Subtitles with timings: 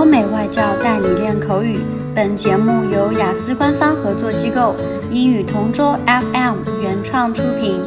[0.00, 1.80] 欧美外教带你练口语。
[2.14, 4.74] 本节目由雅思官方合作机构
[5.10, 7.80] 英语同桌 FM 原创出品。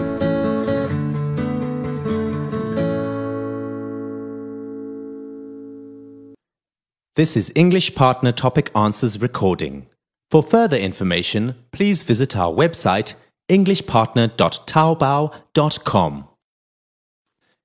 [7.15, 9.87] This is English Partner Topic Answers recording.
[10.31, 13.15] For further information, please visit our website
[13.49, 16.30] englishpartner.taobao.com.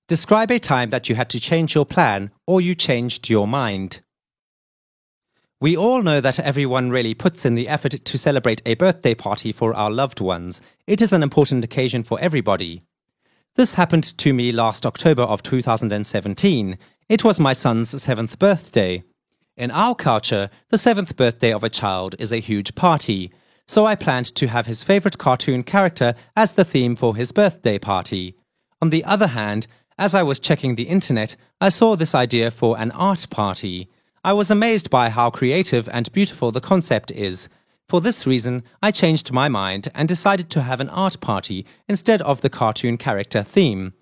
[0.08, 4.00] Describe a time that you had to change your plan or you changed your mind.
[5.61, 9.51] We all know that everyone really puts in the effort to celebrate a birthday party
[9.51, 10.61] for our loved ones.
[10.87, 12.83] It is an important occasion for everybody.
[13.55, 16.77] This happened to me last October of 2017.
[17.09, 19.03] It was my son's seventh birthday.
[19.57, 23.29] In our culture, the seventh birthday of a child is a huge party,
[23.67, 27.77] so I planned to have his favorite cartoon character as the theme for his birthday
[27.77, 28.37] party.
[28.81, 29.67] On the other hand,
[29.97, 33.89] as I was checking the internet, I saw this idea for an art party.
[34.23, 37.47] I was amazed by how creative and beautiful the concept is.
[37.87, 42.21] For this reason, I changed my mind and decided to have an art party instead
[42.21, 43.93] of the cartoon character theme.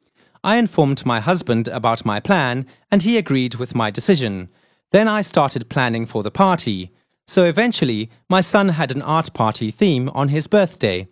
[0.44, 4.50] I informed my husband about my plan, and he agreed with my decision.
[4.92, 6.92] Then I started planning for the party.
[7.28, 11.08] So eventually, my son had an art party theme on his birthday.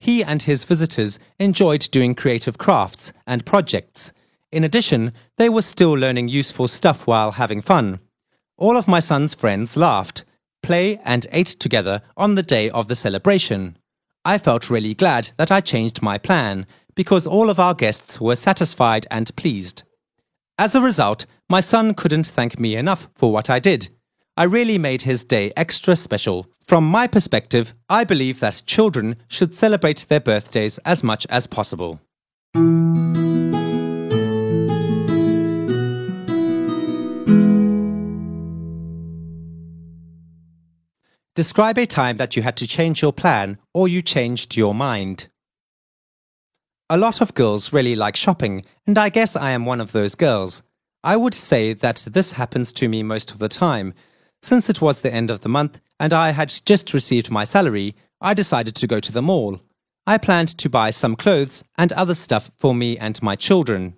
[0.00, 4.12] He and his visitors enjoyed doing creative crafts and projects.
[4.50, 8.00] In addition, they were still learning useful stuff while having fun.
[8.58, 10.24] All of my son's friends laughed,
[10.62, 13.76] play, and ate together on the day of the celebration.
[14.24, 18.34] I felt really glad that I changed my plan because all of our guests were
[18.34, 19.82] satisfied and pleased.
[20.58, 23.88] As a result, my son couldn't thank me enough for what I did.
[24.38, 26.46] I really made his day extra special.
[26.64, 32.00] From my perspective, I believe that children should celebrate their birthdays as much as possible.
[41.36, 45.28] Describe a time that you had to change your plan or you changed your mind.
[46.88, 50.14] A lot of girls really like shopping, and I guess I am one of those
[50.14, 50.62] girls.
[51.04, 53.92] I would say that this happens to me most of the time.
[54.40, 57.94] Since it was the end of the month and I had just received my salary,
[58.18, 59.60] I decided to go to the mall.
[60.06, 63.96] I planned to buy some clothes and other stuff for me and my children.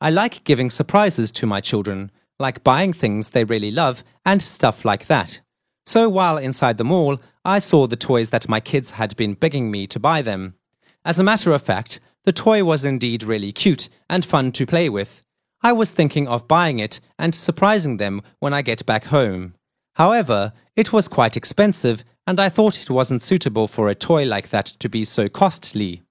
[0.00, 4.84] I like giving surprises to my children, like buying things they really love and stuff
[4.84, 5.40] like that.
[5.88, 9.70] So while inside the mall, I saw the toys that my kids had been begging
[9.70, 10.54] me to buy them.
[11.02, 14.90] As a matter of fact, the toy was indeed really cute and fun to play
[14.90, 15.22] with,
[15.62, 19.54] I was thinking of buying it and surprising them when I get back home.
[19.94, 24.50] However, it was quite expensive and I thought it wasn't suitable for a toy like
[24.50, 26.02] that to be so costly.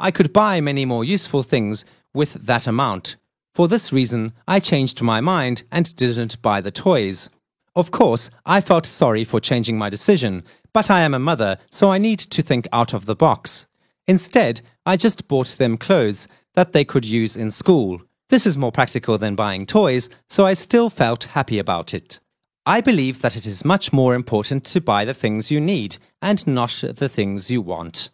[0.00, 3.14] I could buy many more useful things with that amount.
[3.54, 7.30] For this reason, I changed my mind and didn't buy the toys.
[7.75, 10.43] Of course, I felt sorry for changing my decision,
[10.73, 13.67] but I am a mother, so I need to think out of the box.
[14.07, 18.01] Instead, I just bought them clothes that they could use in school.
[18.29, 22.19] This is more practical than buying toys, so I still felt happy about it.
[22.65, 26.45] I believe that it is much more important to buy the things you need and
[26.45, 28.09] not the things you want.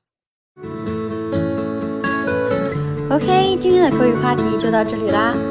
[3.09, 5.50] OK，今天的口语话题就到这里啦。